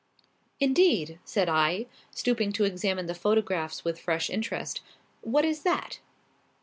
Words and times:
"Indeed!" 0.59 1.19
said 1.23 1.47
I, 1.47 1.85
stooping 2.09 2.51
to 2.53 2.63
examine 2.63 3.05
the 3.05 3.13
photographs 3.13 3.85
with 3.85 3.99
fresh 3.99 4.31
interest; 4.31 4.81
"what 5.21 5.45
is 5.45 5.61
that?" 5.61 5.99